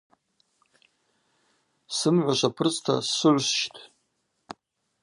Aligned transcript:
Сымгӏва 1.95 2.33
швапырцӏта 2.39 2.95
сшвыгӏвшвщт. 3.07 3.75